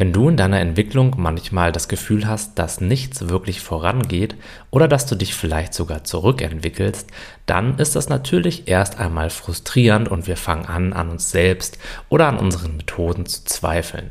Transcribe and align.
Wenn 0.00 0.14
du 0.14 0.30
in 0.30 0.38
deiner 0.38 0.60
Entwicklung 0.60 1.16
manchmal 1.18 1.72
das 1.72 1.86
Gefühl 1.86 2.26
hast, 2.26 2.58
dass 2.58 2.80
nichts 2.80 3.28
wirklich 3.28 3.60
vorangeht 3.60 4.34
oder 4.70 4.88
dass 4.88 5.04
du 5.04 5.14
dich 5.14 5.34
vielleicht 5.34 5.74
sogar 5.74 6.04
zurückentwickelst, 6.04 7.10
dann 7.44 7.76
ist 7.76 7.96
das 7.96 8.08
natürlich 8.08 8.66
erst 8.66 8.98
einmal 8.98 9.28
frustrierend 9.28 10.08
und 10.08 10.26
wir 10.26 10.38
fangen 10.38 10.64
an, 10.64 10.94
an 10.94 11.10
uns 11.10 11.30
selbst 11.30 11.76
oder 12.08 12.28
an 12.28 12.38
unseren 12.38 12.78
Methoden 12.78 13.26
zu 13.26 13.44
zweifeln. 13.44 14.10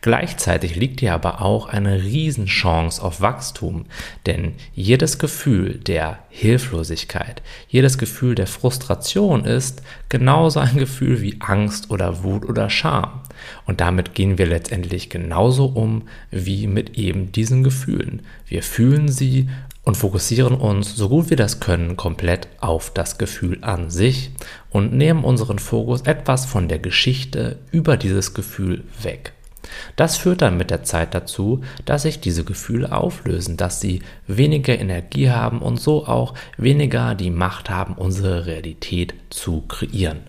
Gleichzeitig 0.00 0.76
liegt 0.76 1.00
hier 1.00 1.12
aber 1.12 1.42
auch 1.42 1.68
eine 1.68 2.02
Riesenchance 2.02 3.02
auf 3.02 3.20
Wachstum, 3.20 3.86
denn 4.26 4.54
jedes 4.72 5.18
Gefühl 5.18 5.74
der 5.74 6.20
Hilflosigkeit, 6.28 7.42
jedes 7.68 7.98
Gefühl 7.98 8.36
der 8.36 8.46
Frustration 8.46 9.44
ist 9.44 9.82
genauso 10.08 10.60
ein 10.60 10.76
Gefühl 10.76 11.20
wie 11.20 11.38
Angst 11.40 11.90
oder 11.90 12.22
Wut 12.22 12.48
oder 12.48 12.70
Scham. 12.70 13.22
Und 13.66 13.80
damit 13.80 14.14
gehen 14.14 14.38
wir 14.38 14.46
letztendlich 14.46 15.10
genauso 15.10 15.66
um 15.66 16.02
wie 16.30 16.68
mit 16.68 16.96
eben 16.96 17.32
diesen 17.32 17.64
Gefühlen. 17.64 18.22
Wir 18.46 18.62
fühlen 18.62 19.08
sie 19.08 19.48
und 19.82 19.96
fokussieren 19.96 20.54
uns, 20.54 20.94
so 20.94 21.08
gut 21.08 21.30
wir 21.30 21.36
das 21.36 21.60
können, 21.60 21.96
komplett 21.96 22.46
auf 22.60 22.92
das 22.92 23.18
Gefühl 23.18 23.58
an 23.62 23.90
sich 23.90 24.30
und 24.70 24.92
nehmen 24.92 25.24
unseren 25.24 25.58
Fokus 25.58 26.02
etwas 26.02 26.44
von 26.44 26.68
der 26.68 26.78
Geschichte 26.78 27.58
über 27.72 27.96
dieses 27.96 28.34
Gefühl 28.34 28.84
weg. 29.02 29.32
Das 29.96 30.16
führt 30.16 30.42
dann 30.42 30.56
mit 30.56 30.70
der 30.70 30.82
Zeit 30.82 31.14
dazu, 31.14 31.62
dass 31.84 32.02
sich 32.02 32.20
diese 32.20 32.44
Gefühle 32.44 32.92
auflösen, 32.92 33.56
dass 33.56 33.80
sie 33.80 34.02
weniger 34.26 34.78
Energie 34.78 35.30
haben 35.30 35.60
und 35.60 35.80
so 35.80 36.06
auch 36.06 36.34
weniger 36.56 37.14
die 37.14 37.30
Macht 37.30 37.70
haben, 37.70 37.94
unsere 37.94 38.46
Realität 38.46 39.14
zu 39.30 39.62
kreieren. 39.62 40.20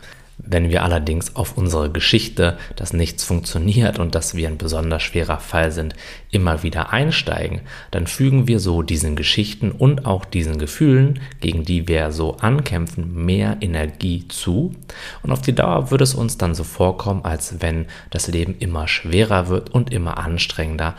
Wenn 0.41 0.70
wir 0.70 0.84
allerdings 0.84 1.35
auf 1.35 1.57
unsere 1.57 1.91
Geschichte, 1.91 2.57
dass 2.77 2.93
nichts 2.93 3.25
funktioniert 3.25 3.99
und 3.99 4.16
dass 4.16 4.35
wir 4.35 4.48
ein 4.48 4.57
besonders 4.57 5.03
schwerer 5.03 5.39
Fall 5.39 5.71
sind, 5.71 5.95
immer 6.31 6.63
wieder 6.63 6.93
einsteigen, 6.93 7.62
dann 7.91 8.07
fügen 8.07 8.48
wir 8.48 8.62
so 8.62 8.81
diesen 8.81 9.18
Geschichten 9.18 9.71
und 9.71 10.05
auch 10.05 10.23
diesen 10.23 10.57
Gefühlen, 10.57 11.20
gegen 11.41 11.65
die 11.65 11.90
wir 11.90 12.12
so 12.12 12.37
ankämpfen, 12.37 13.26
mehr 13.26 13.57
Energie 13.59 14.27
zu. 14.29 14.73
Und 15.23 15.31
auf 15.31 15.41
die 15.41 15.54
Dauer 15.54 15.91
wird 15.91 16.01
es 16.01 16.15
uns 16.15 16.37
dann 16.37 16.55
so 16.55 16.63
vorkommen, 16.63 17.26
als 17.26 17.55
wenn 17.59 17.87
das 18.09 18.27
Leben 18.27 18.55
immer 18.59 18.87
schwerer 18.87 19.49
wird 19.49 19.71
und 19.71 19.91
immer 19.91 20.18
anstrengender 20.18 20.96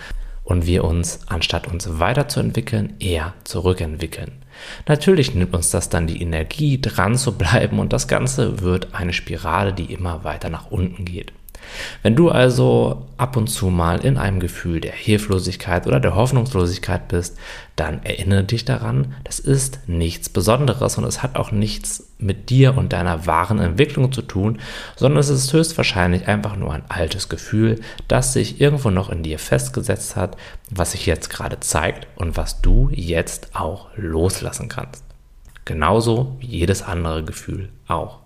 und 0.50 0.66
wir 0.66 0.82
uns, 0.82 1.20
anstatt 1.28 1.68
uns 1.68 2.00
weiterzuentwickeln, 2.00 2.94
eher 2.98 3.34
zurückentwickeln. 3.44 4.32
Natürlich 4.88 5.32
nimmt 5.32 5.54
uns 5.54 5.70
das 5.70 5.90
dann 5.90 6.08
die 6.08 6.20
Energie, 6.20 6.80
dran 6.80 7.16
zu 7.16 7.38
bleiben 7.38 7.78
und 7.78 7.92
das 7.92 8.08
Ganze 8.08 8.60
wird 8.60 8.92
eine 8.92 9.12
Spirale, 9.12 9.72
die 9.72 9.92
immer 9.92 10.24
weiter 10.24 10.50
nach 10.50 10.72
unten 10.72 11.04
geht. 11.04 11.32
Wenn 12.02 12.16
du 12.16 12.30
also 12.30 13.06
ab 13.16 13.36
und 13.36 13.48
zu 13.48 13.66
mal 13.66 14.04
in 14.04 14.16
einem 14.16 14.40
Gefühl 14.40 14.80
der 14.80 14.92
Hilflosigkeit 14.92 15.86
oder 15.86 16.00
der 16.00 16.14
Hoffnungslosigkeit 16.14 17.08
bist, 17.08 17.36
dann 17.76 18.02
erinnere 18.04 18.44
dich 18.44 18.64
daran, 18.64 19.14
das 19.24 19.38
ist 19.38 19.80
nichts 19.86 20.28
Besonderes 20.28 20.98
und 20.98 21.04
es 21.04 21.22
hat 21.22 21.36
auch 21.36 21.52
nichts 21.52 22.10
mit 22.18 22.50
dir 22.50 22.76
und 22.76 22.92
deiner 22.92 23.26
wahren 23.26 23.58
Entwicklung 23.58 24.12
zu 24.12 24.22
tun, 24.22 24.58
sondern 24.96 25.20
es 25.20 25.28
ist 25.28 25.52
höchstwahrscheinlich 25.52 26.28
einfach 26.28 26.56
nur 26.56 26.72
ein 26.72 26.84
altes 26.88 27.28
Gefühl, 27.28 27.80
das 28.08 28.32
sich 28.32 28.60
irgendwo 28.60 28.90
noch 28.90 29.10
in 29.10 29.22
dir 29.22 29.38
festgesetzt 29.38 30.16
hat, 30.16 30.36
was 30.70 30.92
sich 30.92 31.06
jetzt 31.06 31.30
gerade 31.30 31.60
zeigt 31.60 32.06
und 32.16 32.36
was 32.36 32.60
du 32.60 32.90
jetzt 32.92 33.54
auch 33.54 33.88
loslassen 33.96 34.68
kannst. 34.68 35.04
Genauso 35.64 36.36
wie 36.40 36.46
jedes 36.46 36.82
andere 36.82 37.24
Gefühl 37.24 37.68
auch. 37.86 38.18